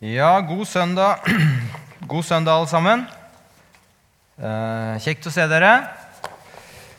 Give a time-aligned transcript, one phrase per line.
[0.00, 1.16] Ja, god søndag.
[2.06, 3.00] God søndag, alle sammen.
[4.38, 5.72] Eh, kjekt å se dere.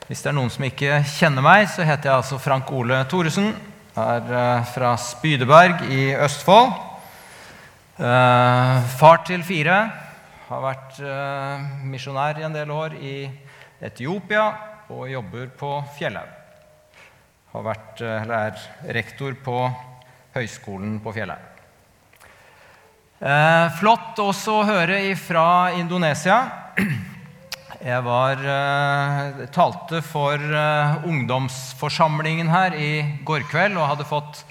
[0.10, 3.54] Hvis det er noen som ikke kjenner meg, så heter jeg altså Frank Ole Thoresen.
[3.96, 6.76] Er eh, fra Spydeberg i Østfold.
[8.04, 9.78] Eh, far til fire.
[10.50, 11.00] Har vært
[11.88, 13.14] misjonær i en del år i
[13.80, 14.50] Etiopia
[14.92, 16.36] og jobber på Fjellhaug.
[17.54, 18.60] Har vært, er
[19.00, 19.62] rektor på
[20.36, 21.49] Høgskolen på Fjellhaug.
[23.20, 26.38] Eh, flott også å høre fra Indonesia.
[27.80, 34.46] Jeg var, eh, talte for eh, ungdomsforsamlingen her i går kveld og hadde fått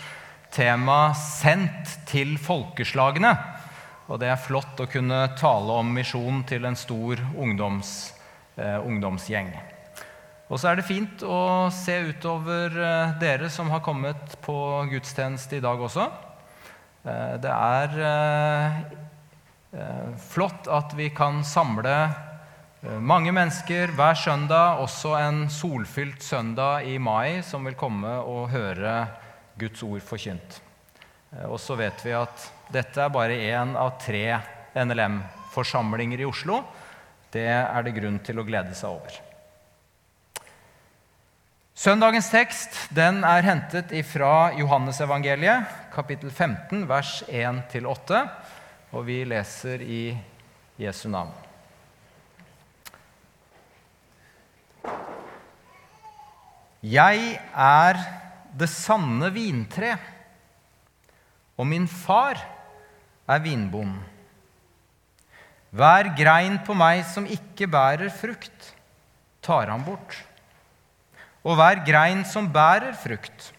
[0.52, 3.32] tema 'Sendt til folkeslagene'.
[4.10, 8.12] Og det er flott å kunne tale om misjon til en stor ungdoms,
[8.58, 9.48] eh, ungdomsgjeng.
[10.50, 15.56] Og så er det fint å se utover eh, dere som har kommet på gudstjeneste
[15.56, 16.27] i dag også.
[17.08, 18.78] Eh, Det er eh,
[19.72, 21.98] eh, flott at vi kan samle
[23.02, 28.92] mange mennesker hver søndag, også en solfylt søndag i mai, som vil komme og høre
[29.58, 30.60] Guds ord forkynt.
[31.50, 34.22] Og så vet vi at dette er bare én av tre
[34.78, 36.60] NLM-forsamlinger i Oslo.
[37.34, 39.18] Det er det grunn til å glede seg over.
[41.78, 48.22] Søndagens tekst den er hentet fra Johannesevangeliet, kapittel 15, vers 1-8.
[48.98, 50.00] Og vi leser i
[50.82, 51.30] Jesu navn.
[56.82, 58.02] Jeg er
[58.58, 59.94] det sanne vintre,
[61.54, 62.42] og min far
[63.30, 64.02] er vinbonden.
[65.70, 68.72] Hver grein på meg som ikke bærer frukt,
[69.46, 70.24] tar han bort.
[71.48, 73.52] Og hver grein som bærer frukt,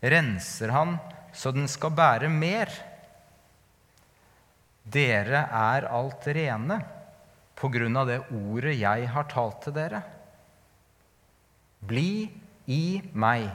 [0.00, 0.96] renser han
[1.34, 2.70] så den skal bære mer.
[4.84, 6.78] Dere er alt rene
[7.58, 10.00] på grunn av det ordet jeg har talt til dere.
[11.84, 12.28] Bli
[12.70, 13.48] i meg,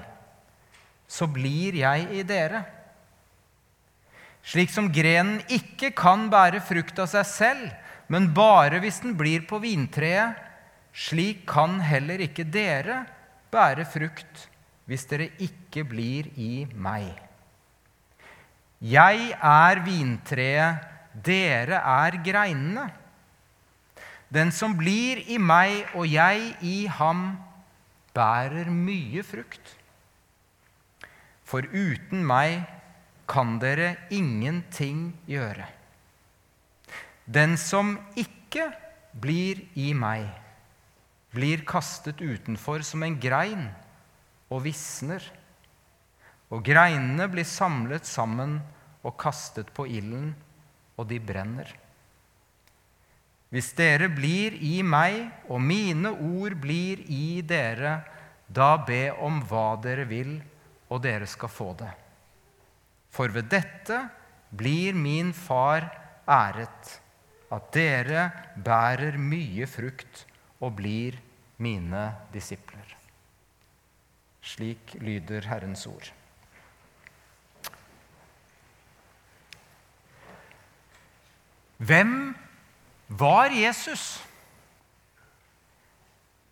[1.10, 2.62] så blir jeg i dere.
[4.46, 7.66] Slik som grenen ikke kan bære frukt av seg selv,
[8.10, 10.38] men bare hvis den blir på vintreet,
[10.94, 13.04] slik kan heller ikke dere
[13.52, 14.46] bære frukt
[14.90, 17.12] hvis dere ikke blir i meg.
[18.80, 22.88] Jeg er vintreet, dere er greinene.
[24.30, 27.34] Den som blir i meg og jeg i ham,
[28.14, 29.76] bærer mye frukt.
[31.46, 32.62] For uten meg
[33.30, 35.66] kan dere ingenting gjøre.
[37.30, 38.72] Den som ikke
[39.22, 40.30] blir i meg,
[41.36, 43.68] blir kastet utenfor som en grein
[44.50, 45.24] og visner.
[46.50, 48.58] Og greinene blir samlet sammen
[49.06, 50.34] og kastet på ilden,
[51.00, 51.70] og de brenner.
[53.50, 58.00] Hvis dere blir i meg, og mine ord blir i dere,
[58.50, 60.36] da be om hva dere vil,
[60.90, 61.92] og dere skal få det.
[63.14, 64.02] For ved dette
[64.50, 65.86] blir min far
[66.30, 66.98] æret,
[67.50, 68.28] at dere
[68.62, 70.26] bærer mye frukt
[70.60, 71.18] og blir
[71.58, 72.96] mine disipler.
[74.42, 76.12] Slik lyder Herrens ord.
[81.80, 82.36] Hvem
[83.08, 84.20] var Jesus?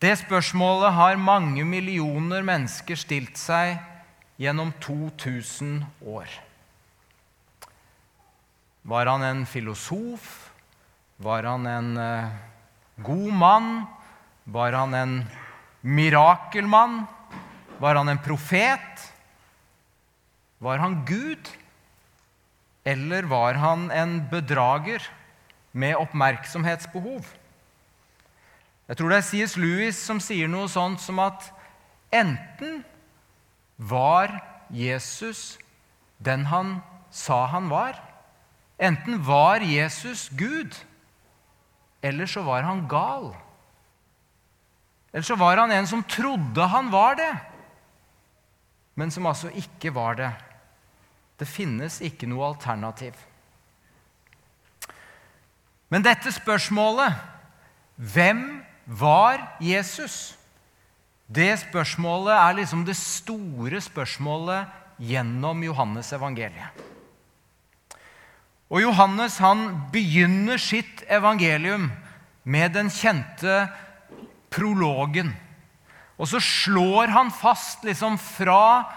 [0.02, 3.80] Det spørsmålet har mange millioner mennesker stilt seg
[4.38, 6.30] gjennom 2000 år.
[8.88, 10.52] Var han en filosof?
[11.18, 12.36] Var han en eh,
[13.04, 13.72] god mann?
[14.48, 15.14] Var han en
[15.82, 17.02] mirakelmann?
[17.78, 19.04] Var han en profet?
[20.64, 21.50] Var han Gud?
[22.88, 25.04] Eller var han en bedrager
[25.72, 27.28] med oppmerksomhetsbehov?
[28.88, 29.58] Jeg tror det er C.S.
[29.60, 31.50] Lewis som sier noe sånt som at
[32.16, 32.86] enten
[33.76, 34.32] var
[34.72, 35.58] Jesus
[36.24, 36.78] den han
[37.12, 38.00] sa han var.
[38.80, 40.72] Enten var Jesus Gud,
[42.02, 43.34] eller så var han gal.
[45.12, 47.32] Eller så var han en som trodde han var det,
[48.98, 50.32] men som altså ikke var det.
[51.38, 53.14] Det finnes ikke noe alternativ.
[55.94, 57.14] Men dette spørsmålet
[57.98, 58.42] hvem
[58.86, 60.36] var Jesus?
[61.28, 64.68] Det spørsmålet er liksom det store spørsmålet
[64.98, 66.86] gjennom Johannes evangeliet.
[68.68, 71.90] Og Johannes han begynner sitt evangelium
[72.44, 73.68] med den kjente
[74.58, 75.32] prologen.
[76.18, 78.88] Og så slår han fast liksom fra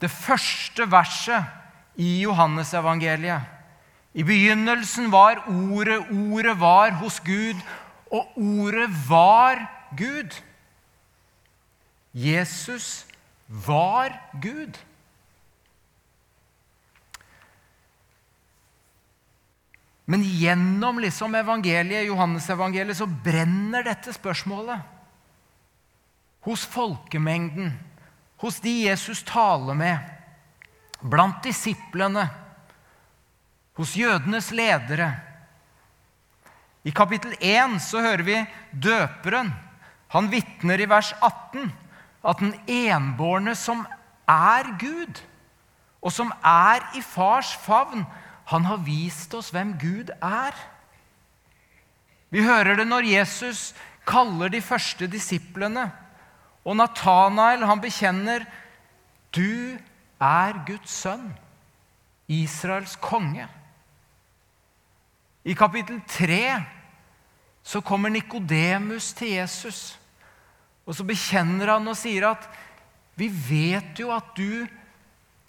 [0.00, 3.42] det første verset i Johannes evangeliet.
[4.14, 7.58] I begynnelsen var Ordet, Ordet var hos Gud,
[8.10, 9.66] og Ordet var
[9.98, 10.34] Gud.
[12.14, 13.06] Jesus
[13.46, 14.78] var Gud.
[20.10, 24.82] Men gjennom liksom evangeliet, Johannesevangeliet så brenner dette spørsmålet.
[26.46, 27.74] Hos folkemengden,
[28.40, 29.98] hos de Jesus taler med,
[31.00, 32.28] blant disiplene,
[33.76, 35.10] hos jødenes ledere.
[36.84, 38.38] I kapittel 1 så hører vi
[38.72, 39.52] døperen.
[40.10, 41.68] Han vitner i vers 18
[42.24, 43.84] at den enbårne som
[44.28, 45.20] er Gud,
[46.00, 48.06] og som er i fars favn,
[48.50, 50.56] han har vist oss hvem Gud er.
[52.30, 53.70] Vi hører det når Jesus
[54.08, 55.90] kaller de første disiplene.
[56.64, 58.44] Og Natanael han bekjenner
[59.34, 59.78] du
[60.20, 61.30] er Guds sønn,
[62.30, 63.46] Israels konge.
[65.44, 66.42] I kapittel 3
[67.64, 69.98] så kommer Nikodemus til Jesus.
[70.86, 72.48] Og så bekjenner han og sier at
[73.20, 74.66] vi vet jo at du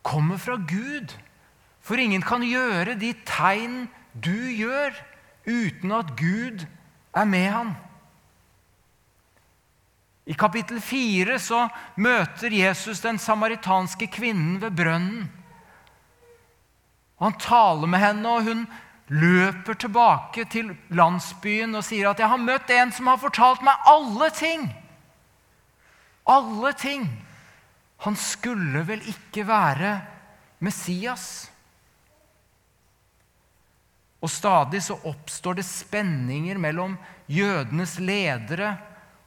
[0.05, 1.13] kommer fra Gud.
[1.81, 4.93] For ingen kan gjøre de tegn du gjør,
[5.47, 6.65] uten at Gud
[7.15, 7.71] er med ham.
[10.25, 11.65] I kapittel 4 så
[11.97, 15.29] møter Jesus den samaritanske kvinnen ved brønnen.
[17.21, 18.61] Han taler med henne, og hun
[19.11, 23.75] løper tilbake til landsbyen og sier at 'Jeg har møtt en som har fortalt meg
[23.85, 24.69] alle ting.'
[26.27, 27.09] Alle ting.
[27.97, 30.01] Han skulle vel ikke være
[30.59, 31.51] Messias?
[34.21, 36.97] Og stadig så oppstår det spenninger mellom
[37.27, 38.77] jødenes ledere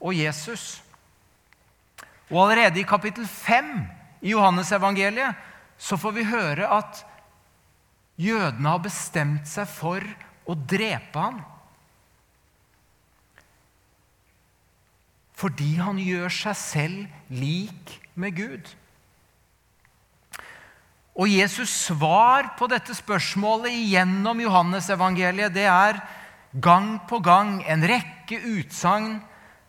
[0.00, 0.83] og Jesus.
[2.32, 3.72] Og allerede i kapittel 5
[4.24, 5.40] i Johannesevangeliet
[5.78, 7.02] så får vi høre at
[8.20, 10.04] jødene har bestemt seg for
[10.48, 11.42] å drepe ham.
[15.34, 18.70] Fordi han gjør seg selv lik med Gud.
[21.14, 26.00] Og Jesus' svar på dette spørsmålet gjennom Johannesevangeliet det er
[26.62, 29.20] gang på gang en rekke utsagn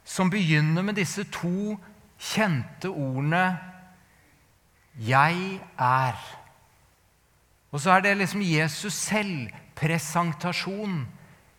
[0.05, 1.75] som begynner med disse to
[2.19, 3.59] kjente ordene
[4.95, 6.37] 'Jeg er'.
[7.71, 11.07] Og så er det liksom Jesus' selv, presentasjon.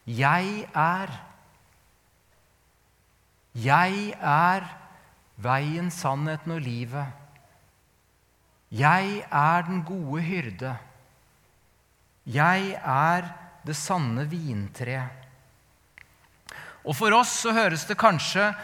[0.07, 1.21] 'Jeg er'.
[3.55, 4.65] Jeg er
[5.37, 7.07] veien, sannheten og livet.
[8.71, 10.77] 'Jeg er den gode hyrde'.
[12.27, 13.29] Jeg er
[13.67, 15.09] det sanne vintre.
[16.85, 18.55] Og For oss så høres det kanskje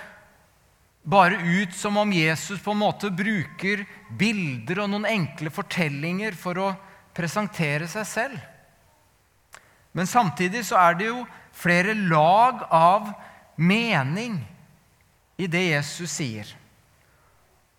[1.03, 3.85] bare ut som om Jesus på en måte bruker
[4.19, 6.71] bilder og noen enkle fortellinger for å
[7.15, 8.39] presentere seg selv.
[9.93, 13.11] Men samtidig så er det jo flere lag av
[13.61, 14.39] mening
[15.37, 16.47] i det Jesus sier.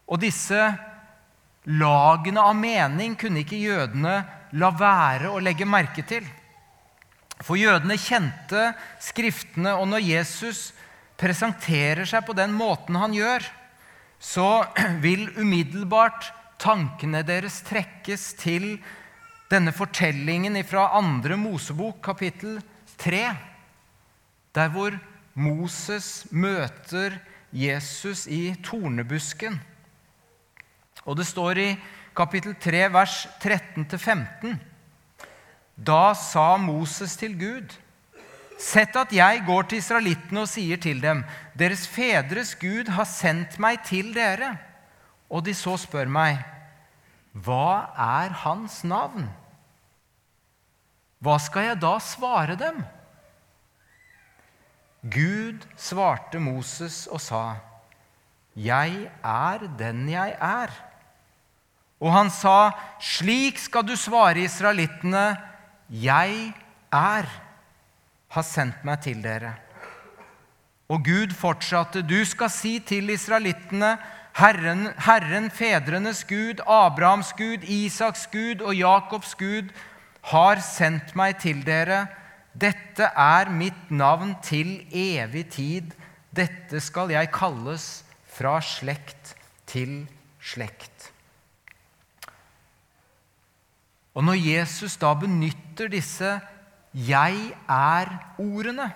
[0.05, 0.59] Og disse
[1.63, 4.17] Lagene av mening kunne ikke jødene
[4.59, 6.25] la være å legge merke til.
[7.43, 8.73] For jødene kjente
[9.03, 10.73] Skriftene, og når Jesus
[11.19, 13.45] presenterer seg på den måten han gjør,
[14.19, 14.63] så
[15.05, 16.31] vil umiddelbart
[16.61, 18.77] tankene deres trekkes til
[19.51, 22.61] denne fortellingen fra andre Mosebok, kapittel
[22.97, 23.25] 3,
[24.55, 24.95] der hvor
[25.33, 27.17] Moses møter
[27.53, 29.59] Jesus i tornebusken.
[31.05, 31.69] Og det står i
[32.15, 34.55] kapittel 3, vers 13-15.
[35.75, 37.73] Da sa Moses til Gud.:
[38.63, 41.23] Sett at jeg går til israelittene og sier til dem:"
[41.59, 44.55] Deres fedres Gud har sendt meg til dere.
[45.29, 46.39] Og de så spør meg,
[47.33, 49.27] Hva er hans navn?
[51.19, 52.83] Hva skal jeg da svare dem?
[55.03, 57.55] Gud svarte Moses og sa,
[58.55, 60.71] Jeg er den jeg er.
[61.99, 65.37] Og han sa, 'Slik skal du svare israelittene:"
[65.89, 66.53] 'Jeg
[66.91, 67.25] er,
[68.33, 69.55] har sendt meg til dere.'
[70.89, 73.97] Og Gud fortsatte, 'Du skal si til israelittene:"
[74.33, 79.69] Herren, Herren, fedrenes Gud, Abrahams Gud, Isaks Gud og Jakobs Gud,
[80.31, 82.07] har sendt meg til dere.
[82.53, 85.93] Dette er mitt navn til evig tid.
[86.33, 89.35] Dette skal jeg kalles fra slekt
[89.69, 90.07] til
[90.41, 91.11] slekt.
[94.17, 96.39] Og når Jesus da benytter disse
[96.93, 98.91] 'jeg er'-ordene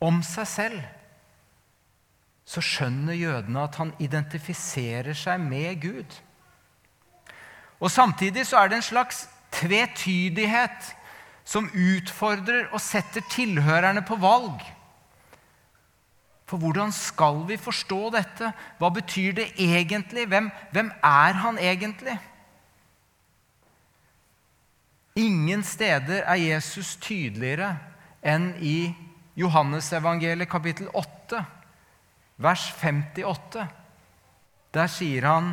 [0.00, 0.82] om seg selv,
[2.44, 6.18] så skjønner jødene at han identifiserer seg med Gud.
[7.80, 10.96] Og Samtidig så er det en slags tvetydighet
[11.44, 14.60] som utfordrer og setter tilhørerne på valg.
[16.46, 18.52] For hvordan skal vi forstå dette?
[18.78, 20.26] Hva betyr det egentlig?
[20.28, 22.18] Hvem, hvem er han egentlig?
[25.18, 27.74] Ingen steder er Jesus tydeligere
[28.24, 28.94] enn i
[29.36, 31.42] Johannesevangeliet kapittel 8,
[32.40, 33.66] vers 58.
[34.72, 35.52] Der sier han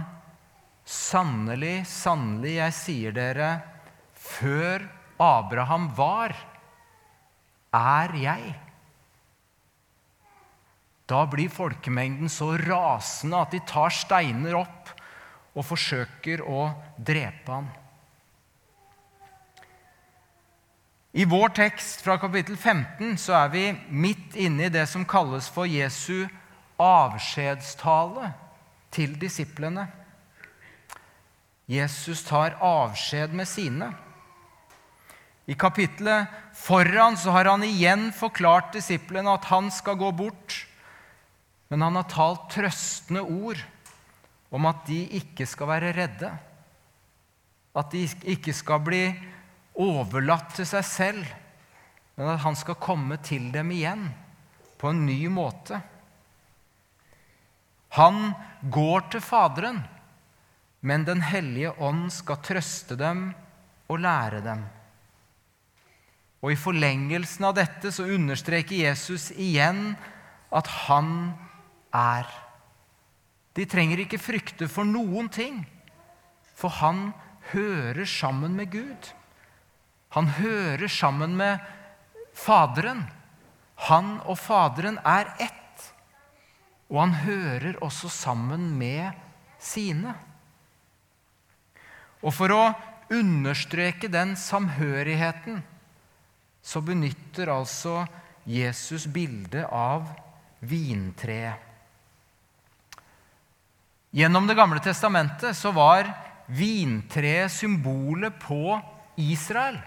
[0.90, 3.50] Sannelig, sannelig, jeg sier dere,
[4.18, 4.88] før
[5.22, 6.34] Abraham var,
[7.76, 8.56] er jeg.
[11.06, 14.90] Da blir folkemengden så rasende at de tar steiner opp
[15.54, 17.70] og forsøker å drepe ham.
[21.20, 25.50] I vår tekst fra kapittel 15 så er vi midt inne i det som kalles
[25.52, 26.30] for Jesu
[26.80, 28.30] avskjedstale
[28.96, 29.84] til disiplene.
[31.68, 33.90] Jesus tar avskjed med sine.
[35.50, 40.56] I kapittelet foran så har han igjen forklart disiplene at han skal gå bort.
[41.68, 43.60] Men han har talt trøstende ord
[44.56, 46.32] om at de ikke skal være redde.
[47.76, 49.04] At de ikke skal bli
[49.80, 51.30] overlatt til seg selv,
[52.20, 54.10] men at han skal komme til dem igjen
[54.80, 55.80] på en ny måte.
[57.96, 58.34] Han
[58.72, 59.80] går til Faderen,
[60.82, 63.32] men Den hellige ånd skal trøste dem
[63.90, 64.62] og lære dem.
[66.40, 69.98] Og I forlengelsen av dette så understreker Jesus igjen
[70.56, 71.34] at han
[71.96, 72.30] er.
[73.58, 75.66] De trenger ikke frykte for noen ting,
[76.56, 77.10] for han
[77.52, 79.10] hører sammen med Gud.
[80.16, 81.60] Han hører sammen med
[82.34, 83.04] Faderen.
[83.90, 85.56] Han og Faderen er ett.
[86.90, 89.12] Og han hører også sammen med
[89.62, 90.16] sine.
[92.26, 92.64] Og for å
[93.14, 95.62] understreke den samhørigheten
[96.62, 98.04] så benytter altså
[98.50, 100.10] Jesus bildet av
[100.60, 101.66] vintreet.
[104.10, 106.10] Gjennom Det gamle testamentet så var
[106.50, 108.74] vintreet symbolet på
[109.22, 109.78] Israel.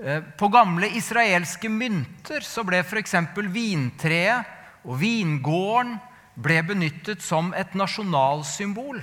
[0.00, 3.18] Eh, på gamle israelske mynter så ble f.eks.
[3.52, 5.98] vintreet og vingården
[6.40, 9.02] ble benyttet som et nasjonalsymbol.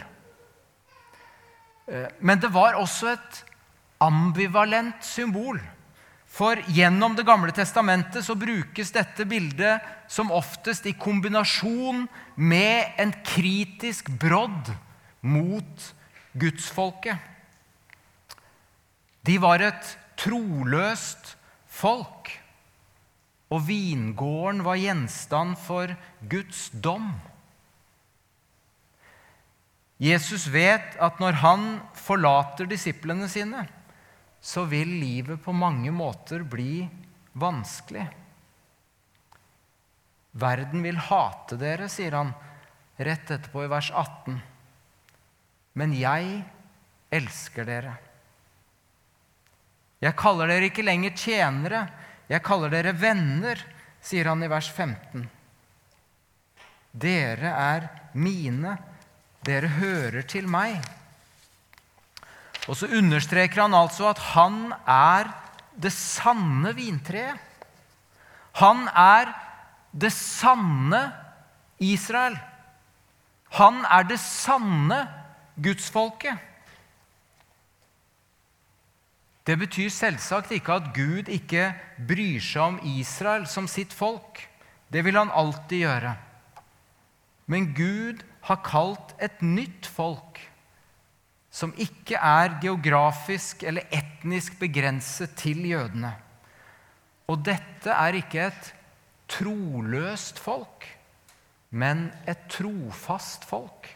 [1.85, 3.43] Eh, men det var også et
[4.01, 5.61] ambivalent symbol.
[6.27, 13.13] For gjennom Det gamle testamentet så brukes dette bildet som oftest i kombinasjon med en
[13.23, 14.73] kritisk brodd
[15.21, 15.87] mot
[16.33, 17.17] gudsfolket.
[19.21, 21.35] De var et troløst
[21.69, 22.31] folk,
[23.53, 25.93] og vingården var gjenstand for
[26.27, 27.13] Guds dom.
[29.97, 33.63] Jesus vet at når han forlater disiplene sine,
[34.41, 36.85] så vil livet på mange måter bli
[37.37, 38.05] vanskelig.
[40.37, 42.35] Verden vil hate dere, sier han
[43.01, 44.37] rett etterpå i vers 18.
[45.77, 46.43] Men jeg
[47.13, 47.95] elsker dere.
[50.03, 51.87] Jeg kaller dere ikke lenger tjenere,
[52.29, 53.59] jeg kaller dere venner,
[54.03, 55.25] sier han i vers 15.
[56.97, 57.87] Dere er
[58.17, 58.75] mine,
[59.45, 60.77] dere hører til meg.
[62.67, 65.31] Og så understreker han altså at han er
[65.77, 67.37] det sanne vintreet.
[68.57, 69.31] Han er
[69.93, 71.01] det sanne
[71.79, 72.35] Israel.
[73.57, 74.99] Han er det sanne
[75.55, 76.35] gudsfolket.
[79.47, 81.69] Det betyr selvsagt ikke at Gud ikke
[82.07, 84.41] bryr seg om Israel som sitt folk.
[84.91, 86.15] Det vil han alltid gjøre.
[87.47, 90.41] Men Gud har kalt et nytt folk,
[91.51, 96.11] som ikke er geografisk eller etnisk begrenset til jødene.
[97.31, 98.73] Og dette er ikke et
[99.31, 100.83] troløst folk,
[101.71, 103.87] men et trofast folk.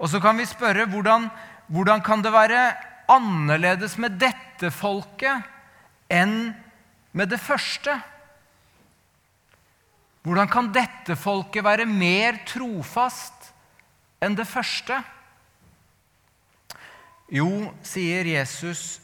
[0.00, 1.28] Og så kan vi spørre hvordan,
[1.68, 2.64] hvordan kan det være
[3.10, 5.44] annerledes med dette folket
[6.12, 6.52] enn
[7.14, 7.96] med det første?
[10.24, 13.50] Hvordan kan dette folket være mer trofast
[14.24, 14.96] enn det første?
[17.32, 17.48] Jo,
[17.84, 19.00] sier Jesus,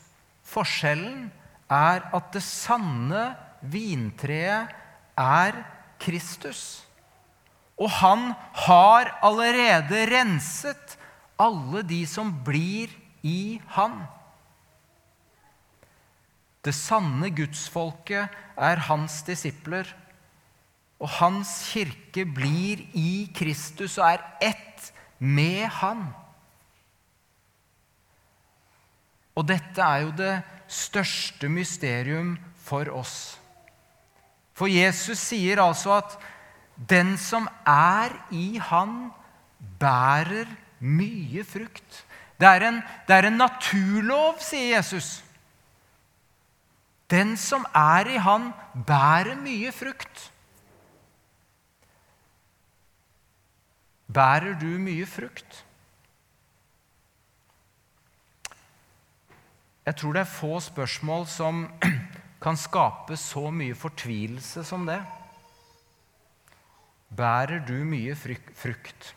[0.49, 1.29] forskjellen
[1.71, 3.31] er at det sanne
[3.61, 4.73] vintreet
[5.21, 5.61] er
[6.01, 6.63] Kristus.
[7.81, 8.33] Og han
[8.67, 10.97] har allerede renset
[11.41, 12.93] alle de som blir
[13.27, 14.01] i Han.
[16.65, 18.29] Det sanne gudsfolket
[18.61, 19.89] er hans disipler,
[21.01, 26.11] og hans kirke blir i Kristus og er ett med Han.
[29.37, 30.35] Og dette er jo det
[30.69, 33.39] største mysterium for oss.
[34.53, 36.19] For Jesus sier altså at
[36.91, 39.09] den som er i Han,
[39.81, 40.49] bærer
[40.81, 42.05] mye frukt.
[42.41, 42.79] Det er, en,
[43.09, 45.19] det er en naturlov, sier Jesus.
[47.11, 48.53] Den som er i Han,
[48.87, 50.31] bærer mye frukt.
[54.11, 55.65] Bærer du mye frukt?
[59.87, 61.65] Jeg tror det er få spørsmål som
[62.45, 65.01] kan skape så mye fortvilelse som det.
[67.17, 69.15] Bærer du mye frukt?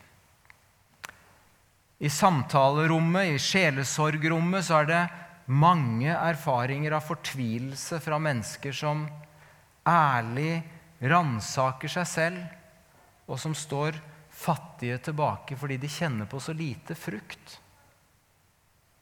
[2.04, 5.02] I samtalerommet, i sjelesorgrommet, så er det
[5.48, 9.06] mange erfaringer av fortvilelse fra mennesker som
[9.88, 10.58] ærlig
[11.00, 12.42] ransaker seg selv,
[13.24, 13.96] og som står
[14.34, 17.58] fattige tilbake fordi de kjenner på så lite frukt.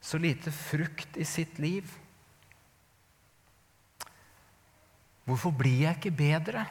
[0.03, 1.87] Så lite frukt i sitt liv.
[5.27, 6.65] Hvorfor blir jeg ikke bedre?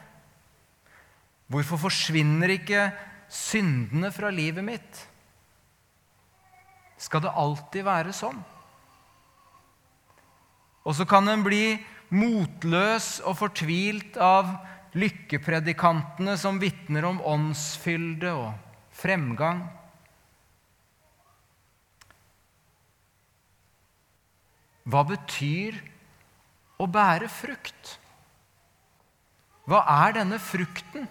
[1.52, 2.90] Hvorfor forsvinner ikke
[3.32, 5.08] syndene fra livet mitt?
[7.02, 8.38] Skal det alltid være sånn?
[10.82, 11.76] Og så kan en bli
[12.14, 14.50] motløs og fortvilt av
[14.98, 18.50] lykkepredikantene som vitner om åndsfylde og
[18.94, 19.64] fremgang.
[24.82, 25.78] Hva betyr
[26.82, 27.96] å bære frukt?
[29.70, 31.06] Hva er denne frukten?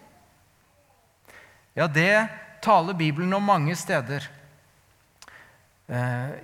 [1.75, 2.27] Ja, det
[2.61, 4.27] taler Bibelen om mange steder.
[5.91, 6.35] Eh,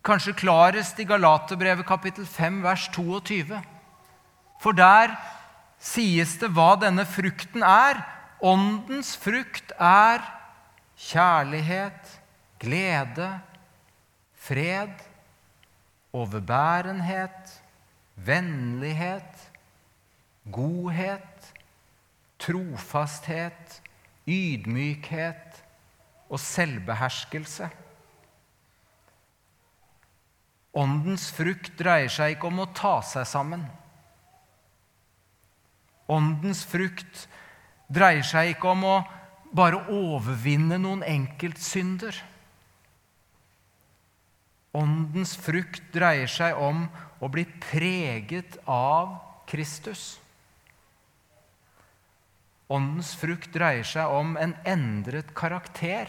[0.00, 3.58] kanskje klarest i Galaterbrevet kapittel 5, vers 22.
[4.62, 5.12] For der
[5.82, 8.00] sies det hva denne frukten er.
[8.42, 10.24] Åndens frukt er
[10.96, 12.14] kjærlighet,
[12.62, 13.28] glede,
[14.34, 14.96] fred,
[16.16, 17.52] overbærenhet,
[18.16, 19.46] vennlighet,
[20.50, 21.52] godhet,
[22.40, 23.78] trofasthet,
[24.26, 25.62] ydmykhet
[26.32, 27.68] og selvbeherskelse.
[30.72, 33.66] Åndens frukt dreier seg ikke om å ta seg sammen.
[36.12, 37.26] Åndens frukt
[37.92, 38.96] dreier seg ikke om å
[39.52, 42.16] bare overvinne noen enkeltsynder.
[44.72, 46.86] Åndens frukt dreier seg om
[47.20, 50.16] å bli preget av Kristus.
[52.72, 56.08] Åndens frukt dreier seg om en endret karakter.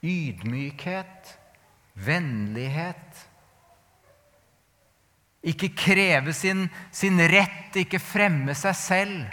[0.00, 1.36] Ydmykhet
[1.96, 3.24] vennlighet.
[5.46, 9.26] Ikke kreve sin, sin rett, ikke fremme seg selv.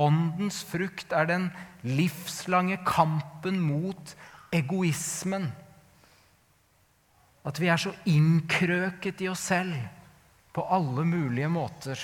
[0.00, 1.50] Åndens frukt er den
[1.84, 4.14] livslange kampen mot
[4.54, 5.50] egoismen.
[7.42, 9.76] At vi er så innkrøket i oss selv
[10.54, 11.98] på alle mulige måter.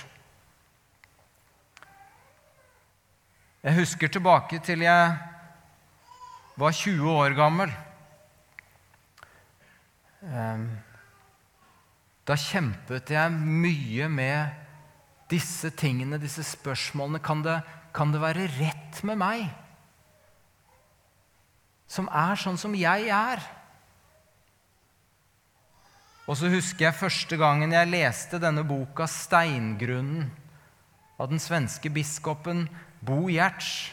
[3.63, 5.17] Jeg husker tilbake til jeg
[6.59, 7.73] var 20 år gammel.
[10.27, 10.71] Ehm,
[12.27, 14.65] da kjempet jeg mye med
[15.31, 17.21] disse tingene, disse spørsmålene.
[17.23, 17.61] Kan det,
[17.95, 19.47] kan det være rett med meg,
[21.89, 23.41] som er sånn som jeg er?
[26.29, 30.29] Og så husker jeg første gangen jeg leste denne boka 'Steingrunnen'
[31.19, 32.67] av den svenske biskopen
[33.01, 33.89] Bo Giertz.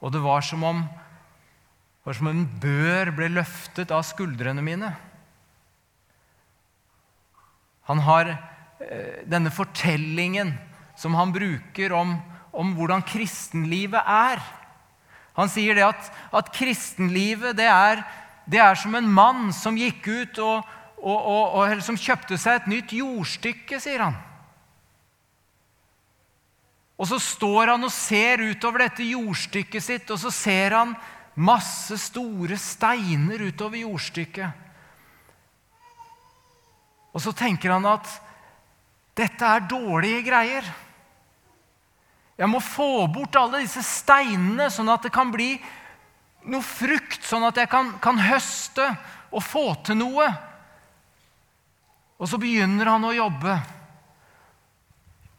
[0.00, 0.84] Og det var som om
[2.06, 4.92] var som om en bør ble løftet av skuldrene mine.
[7.90, 10.52] Han har eh, denne fortellingen
[10.94, 12.14] som han bruker om,
[12.54, 14.38] om hvordan kristenlivet er.
[15.34, 18.04] Han sier det at, at kristenlivet det er,
[18.46, 20.62] det er, som en mann som gikk ut og,
[21.02, 24.14] og, og, og som kjøpte seg et nytt jordstykke, sier han.
[26.96, 30.94] Og så står han og ser utover dette jordstykket sitt, og så ser han
[31.36, 34.62] Masse store steiner utover jordstykket.
[37.12, 38.08] Og så tenker han at
[39.16, 40.66] dette er dårlige greier.
[42.36, 45.54] Jeg må få bort alle disse steinene, sånn at det kan bli
[46.46, 48.90] noe frukt, sånn at jeg kan, kan høste
[49.32, 50.28] og få til noe.
[52.20, 53.56] Og så begynner han å jobbe.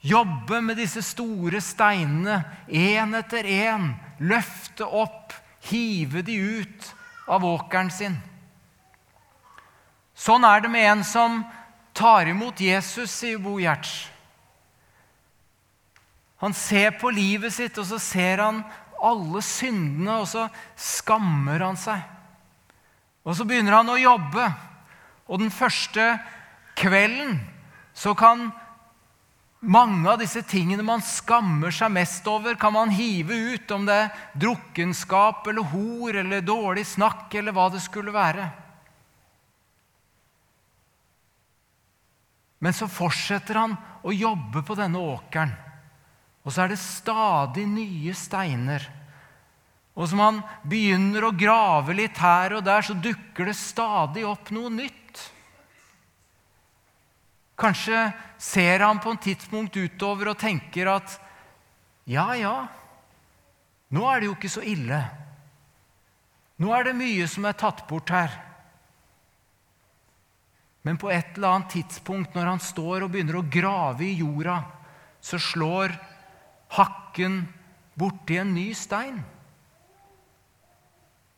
[0.06, 3.92] Jobbe med disse store steinene, én etter én.
[4.22, 5.34] Løfte opp
[5.70, 6.92] hive de ut
[7.28, 8.18] av åkeren sin.
[10.18, 11.42] Sånn er det med en som
[11.98, 14.08] tar imot Jesus, sier Bo Gjerts.
[16.42, 18.62] Han ser på livet sitt, og så ser han
[19.02, 22.02] alle syndene, og så skammer han seg.
[23.26, 24.46] Og så begynner han å jobbe.
[25.28, 26.16] Og den første
[26.78, 27.40] kvelden
[27.98, 28.48] så kan
[29.68, 33.98] mange av disse tingene man skammer seg mest over, kan man hive ut, om det
[34.00, 38.48] er drukkenskap eller hor eller dårlig snakk eller hva det skulle være.
[42.64, 45.52] Men så fortsetter han å jobbe på denne åkeren.
[46.48, 48.86] Og så er det stadig nye steiner.
[49.98, 54.54] Og som han begynner å grave litt her og der, så dukker det stadig opp
[54.56, 55.07] noe nytt.
[57.58, 61.16] Kanskje ser han på en tidspunkt utover og tenker at
[62.08, 62.58] ja, ja,
[63.92, 65.00] nå er det jo ikke så ille.
[66.62, 68.32] Nå er det mye som er tatt bort her.
[70.88, 74.62] Men på et eller annet tidspunkt når han står og begynner å grave i jorda,
[75.20, 75.98] så slår
[76.78, 77.42] hakken
[77.98, 79.18] borti en ny stein.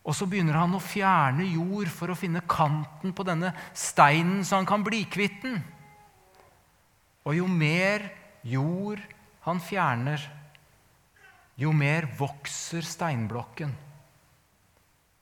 [0.06, 4.60] Og så begynner han å fjerne jord for å finne kanten på denne steinen, så
[4.60, 5.60] han kan bli kvitt den.
[7.30, 8.08] Og jo mer
[8.42, 9.02] jord
[9.46, 10.24] han fjerner,
[11.60, 13.70] jo mer vokser steinblokken.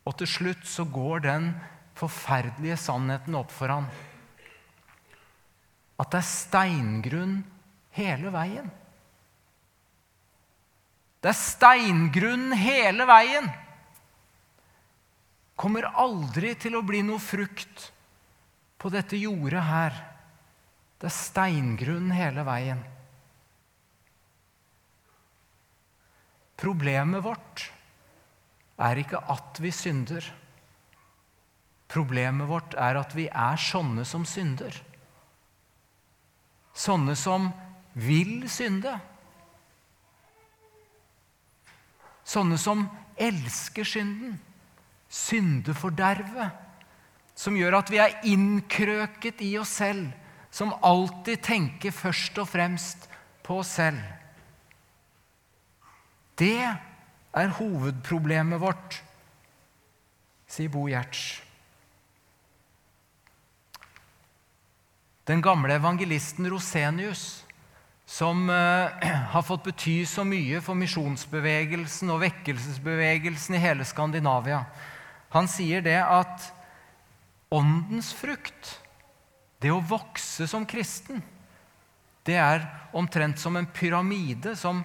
[0.08, 1.50] Og til slutt så går den
[1.98, 3.90] forferdelige sannheten opp for han.
[6.00, 7.38] At det er steingrunn
[7.98, 8.70] hele veien.
[11.20, 13.50] Det er steingrunn hele veien.
[15.58, 17.90] Kommer aldri til å bli noe frukt
[18.78, 19.98] på dette jordet her.
[20.98, 22.80] Det er steingrunn hele veien.
[26.58, 27.68] Problemet vårt
[28.82, 30.26] er ikke at vi synder.
[31.88, 34.74] Problemet vårt er at vi er sånne som synder.
[36.78, 37.52] Sånne som
[37.94, 38.98] vil synde.
[42.28, 42.88] Sånne som
[43.22, 44.40] elsker synden.
[45.08, 46.66] Syndefordervet.
[47.38, 50.10] Som gjør at vi er innkrøket i oss selv
[50.58, 53.04] som alltid tenker først og fremst
[53.46, 54.00] på oss selv.
[56.38, 56.66] Det
[57.38, 58.98] er hovedproblemet vårt,
[60.50, 61.44] sier Bo Gjerts.
[65.28, 67.44] Den gamle evangelisten Rosenius,
[68.08, 68.90] som uh,
[69.34, 74.64] har fått bety så mye for misjonsbevegelsen og vekkelsesbevegelsen i hele Skandinavia,
[75.36, 76.50] han sier det at
[77.54, 78.78] åndens frukt
[79.64, 81.24] det å vokse som kristen,
[82.28, 82.66] det er
[82.98, 84.84] omtrent som en pyramide som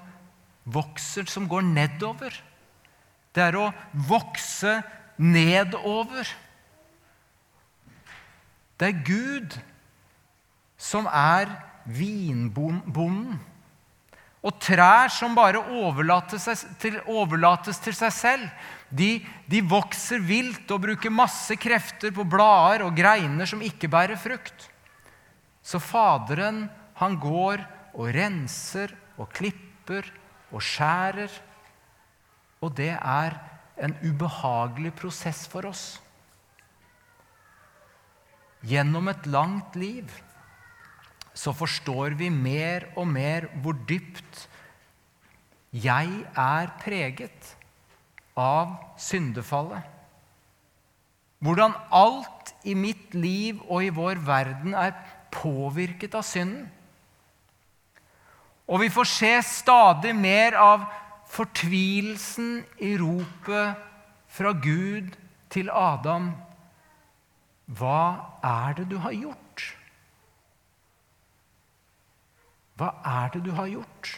[0.62, 2.36] vokser, som går nedover.
[3.34, 3.72] Det er å
[4.06, 4.78] vokse
[5.18, 6.28] nedover.
[8.78, 9.56] Det er Gud
[10.78, 11.50] som er
[11.86, 13.40] vinbonden.
[14.42, 16.46] Og trær som bare overlates
[16.82, 18.48] til, seg selv,
[18.92, 24.20] de, de, vokser vilt og bruker masse krefter på blader og greiner som ikke bærer
[24.20, 24.68] frukt.
[25.64, 26.66] Så Faderen,
[27.00, 27.62] han går
[27.96, 30.08] og renser og klipper
[30.52, 31.32] og skjærer.
[32.60, 33.38] Og det er
[33.82, 35.96] en ubehagelig prosess for oss.
[38.62, 40.12] Gjennom et langt liv
[41.34, 44.44] så forstår vi mer og mer hvor dypt
[45.72, 47.54] jeg er preget
[48.38, 49.82] av syndefallet.
[51.42, 54.94] Hvordan alt i mitt liv og i vår verden er
[55.32, 56.68] påvirket av synden.
[58.70, 60.84] Og vi får se stadig mer av
[61.32, 63.82] fortvilelsen i ropet
[64.32, 65.12] fra Gud
[65.52, 66.30] til Adam.
[67.66, 68.04] Hva
[68.44, 69.66] er det du har gjort?
[72.78, 74.14] Hva er det du har gjort?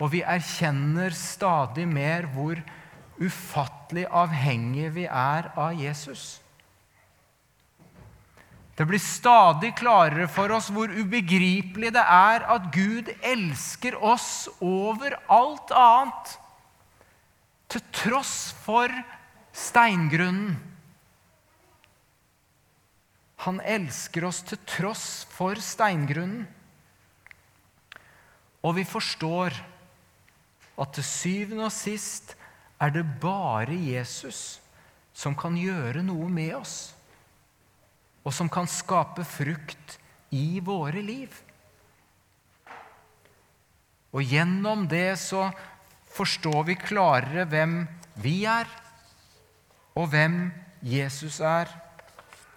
[0.00, 2.60] Og vi erkjenner stadig mer hvor
[3.20, 6.40] ufattelig avhengige vi er av Jesus.
[8.80, 15.18] Det blir stadig klarere for oss hvor ubegripelig det er at Gud elsker oss over
[15.28, 16.30] alt annet,
[17.70, 18.32] til tross
[18.64, 18.88] for
[19.52, 20.56] steingrunnen.
[23.44, 26.48] Han elsker oss til tross for steingrunnen.
[28.64, 29.54] Og vi forstår
[30.80, 32.34] at til syvende og sist
[32.80, 34.60] er det bare Jesus
[35.12, 36.76] som kan gjøre noe med oss,
[38.24, 39.98] og som kan skape frukt
[40.32, 41.34] i våre liv.
[44.10, 45.48] Og gjennom det så
[46.10, 47.82] forstår vi klarere hvem
[48.22, 48.68] vi er,
[49.94, 50.42] og hvem
[50.82, 51.68] Jesus er.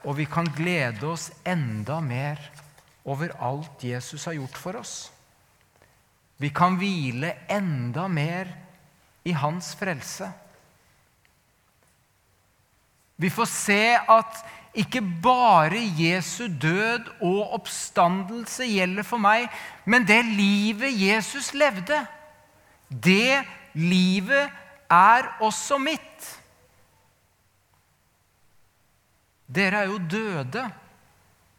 [0.04, 2.40] Og vi kan glede oss enda mer
[3.08, 4.96] over alt Jesus har gjort for oss.
[6.42, 8.50] Vi kan hvile enda mer
[9.24, 10.28] i hans frelse.
[13.16, 14.44] Vi får se at
[14.74, 19.46] ikke bare Jesu død og oppstandelse gjelder for meg,
[19.86, 22.00] men det livet Jesus levde,
[22.90, 23.44] det
[23.78, 24.50] livet
[24.92, 26.30] er også mitt.
[29.54, 30.66] Dere er jo døde,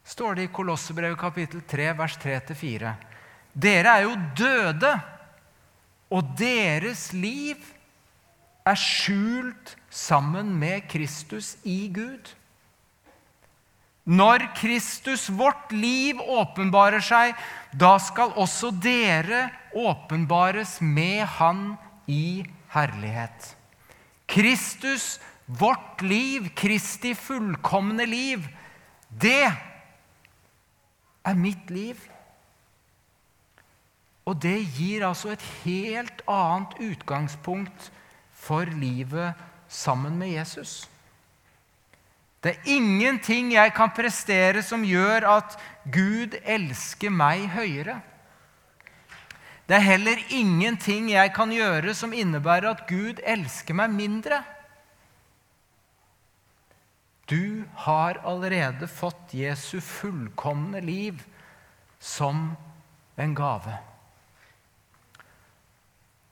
[0.05, 2.95] står det i Kolossebrevet kapittel 3, vers 3-4.
[3.55, 4.93] Dere er jo døde,
[6.11, 7.61] og deres liv
[8.67, 12.33] er skjult sammen med Kristus i Gud.
[14.05, 17.33] Når Kristus, vårt liv, åpenbarer seg,
[17.73, 21.63] da skal også dere åpenbares med Han
[22.07, 23.55] i herlighet.
[24.29, 28.45] Kristus, vårt liv, Kristi fullkomne liv,
[29.09, 29.47] det
[31.25, 31.97] er mitt liv.
[34.25, 37.91] Og det gir altså et helt annet utgangspunkt
[38.33, 39.37] for livet
[39.69, 40.85] sammen med Jesus.
[42.45, 45.55] Det er ingenting jeg kan prestere som gjør at
[45.93, 48.01] Gud elsker meg høyere.
[49.65, 54.43] Det er heller ingenting jeg kan gjøre som innebærer at Gud elsker meg mindre.
[57.25, 61.25] Du har allerede fått Jesu fullkomne liv
[61.97, 62.51] som
[63.17, 63.73] en gave.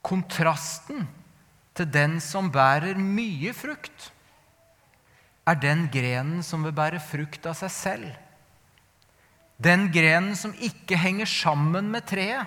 [0.03, 1.07] Kontrasten
[1.77, 4.11] til den som bærer mye frukt,
[5.49, 8.11] er den grenen som vil bære frukt av seg selv.
[9.63, 12.47] Den grenen som ikke henger sammen med treet.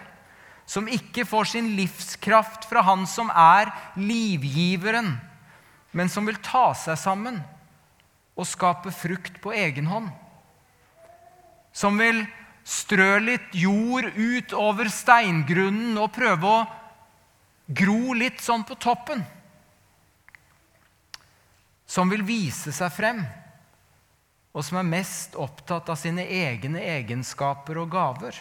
[0.65, 5.11] Som ikke får sin livskraft fra Han som er livgiveren,
[5.93, 7.37] men som vil ta seg sammen
[8.35, 10.09] og skape frukt på egen hånd.
[11.75, 12.23] Som vil
[12.65, 16.65] strø litt jord ut over steingrunnen og prøve å
[17.67, 19.23] gro litt sånn på toppen
[21.86, 23.21] som vil vise seg frem,
[24.56, 28.38] og som er mest opptatt av sine egne egenskaper og gaver,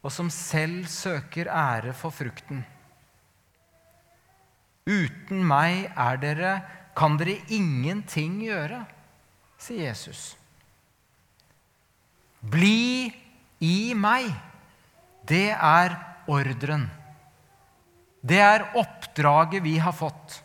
[0.00, 2.62] og som selv søker ære for frukten.
[4.88, 6.52] Uten meg er dere,
[6.96, 8.80] kan dere ingenting gjøre,
[9.60, 10.22] sier Jesus.
[12.40, 13.12] Bli
[13.60, 14.30] i meg.
[15.28, 15.94] Det er
[16.30, 16.88] ordren.
[18.20, 20.40] Det er oppdraget vi har fått.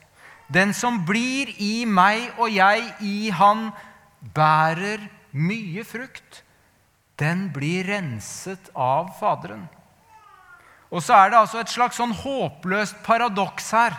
[0.47, 3.69] Den som blir i meg og jeg i han,
[4.35, 5.03] bærer
[5.35, 6.41] mye frukt.
[7.19, 9.65] Den blir renset av Faderen.
[10.93, 13.95] Og så er det altså et slags sånn håpløst paradoks her.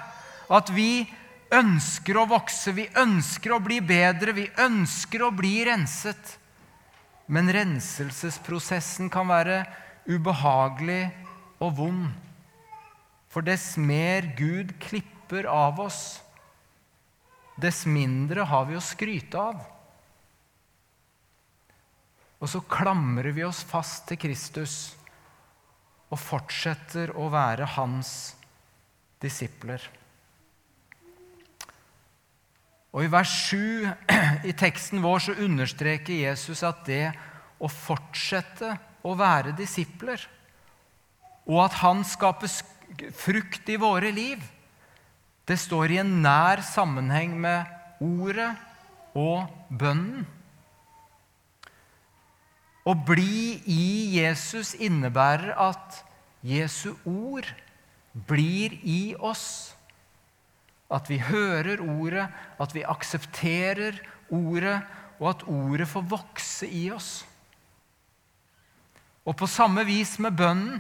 [0.49, 1.07] At vi
[1.53, 6.37] ønsker å vokse, vi ønsker å bli bedre, vi ønsker å bli renset.
[7.27, 9.65] Men renselsesprosessen kan være
[10.07, 11.09] ubehagelig
[11.59, 12.26] og vond.
[13.37, 16.22] For dess mer Gud klipper av oss,
[17.61, 19.59] dess mindre har vi å skryte av.
[22.40, 24.94] Og så klamrer vi oss fast til Kristus
[26.09, 28.14] og fortsetter å være hans
[29.20, 29.85] disipler.
[32.96, 33.61] Og I vers 7
[34.49, 37.11] i teksten vår så understreker Jesus at det
[37.61, 38.72] å fortsette
[39.05, 40.25] å være disipler,
[41.44, 42.49] og at han skaper
[43.17, 44.43] frukt i våre liv,
[45.47, 47.69] det står i en nær sammenheng med
[48.03, 48.51] ordet
[49.17, 50.27] og bønnen.
[52.87, 56.03] Å bli i Jesus innebærer at
[56.47, 57.49] Jesu ord
[58.29, 59.75] blir i oss.
[60.87, 62.29] At vi hører ordet,
[62.63, 63.99] at vi aksepterer
[64.31, 64.79] ordet,
[65.19, 67.25] og at ordet får vokse i oss.
[69.27, 70.79] Og på samme vis med bønnen.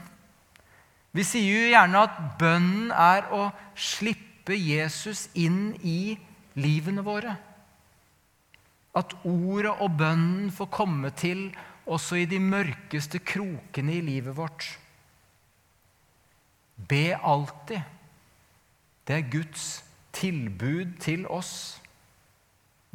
[1.16, 6.16] Vi sier jo gjerne at bønnen er å slippe Jesus inn i
[6.60, 7.36] livene våre.
[8.96, 11.48] At ordet og bønnen får komme til
[11.86, 14.66] også i de mørkeste krokene i livet vårt.
[16.76, 17.80] Be alltid.
[19.06, 19.66] Det er Guds
[20.16, 21.78] tilbud til oss.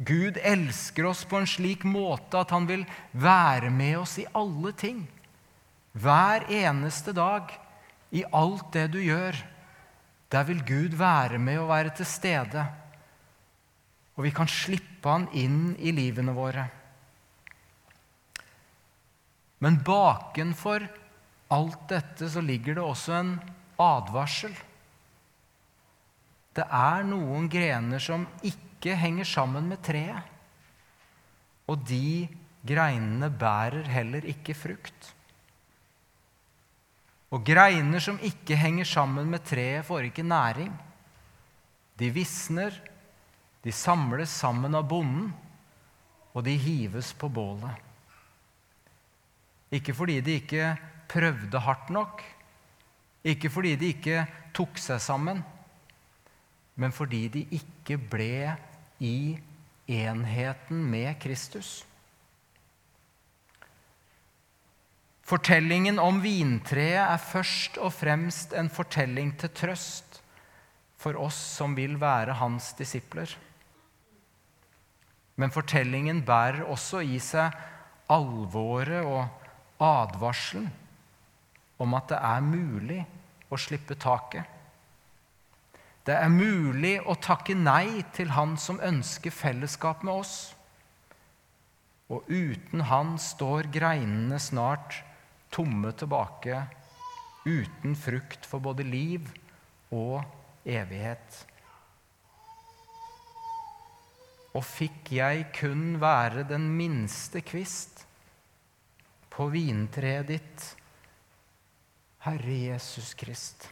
[0.02, 4.74] Gud elsker oss på en slik måte at han vil være med oss i alle
[4.78, 5.04] ting.
[5.92, 7.50] Hver eneste dag,
[8.12, 9.36] i alt det du gjør.
[10.32, 12.64] Der vil Gud være med og være til stede.
[14.16, 16.66] Og vi kan slippe han inn i livene våre.
[19.62, 20.84] Men bakenfor
[21.52, 23.32] alt dette så ligger det også en
[23.80, 24.54] advarsel.
[26.52, 30.28] Det er noen grener som ikke henger sammen med treet.
[31.70, 32.28] Og de
[32.66, 35.12] greinene bærer heller ikke frukt.
[37.32, 40.72] Og greiner som ikke henger sammen med treet, får ikke næring.
[41.98, 42.74] De visner,
[43.62, 45.28] De samles sammen av bonden,
[46.34, 47.76] og de hives på bålet.
[49.70, 50.72] Ikke fordi de ikke
[51.12, 52.24] prøvde hardt nok,
[53.22, 54.24] ikke fordi de ikke
[54.56, 55.44] tok seg sammen,
[56.74, 58.56] men fordi de ikke ble
[58.98, 59.38] i
[59.86, 61.84] enheten med Kristus.
[65.32, 70.18] Fortellingen om vintreet er først og fremst en fortelling til trøst
[71.00, 73.30] for oss som vil være hans disipler.
[75.40, 77.54] Men fortellingen bærer også i seg
[78.12, 80.66] alvoret og advarselen
[81.80, 82.98] om at det er mulig
[83.48, 84.44] å slippe taket.
[86.04, 90.36] Det er mulig å takke nei til han som ønsker fellesskap med oss.
[92.12, 95.00] Og uten han står greinene snart
[95.52, 96.62] tomme tilbake,
[97.44, 99.28] uten frukt for både liv
[99.92, 100.22] og
[100.64, 101.42] evighet.
[104.52, 108.04] Og fikk jeg kun være den minste kvist
[109.32, 110.66] på vintreet ditt,
[112.22, 113.64] Herre Jesus Krist.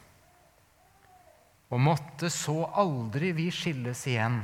[1.70, 4.40] Og måtte så aldri vi skilles igjen,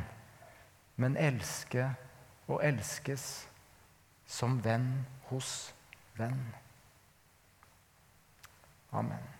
[1.02, 1.88] men elske
[2.46, 3.24] og elskes
[4.28, 4.92] som venn
[5.32, 5.72] hos
[6.20, 6.44] venn.
[8.94, 9.35] Amen.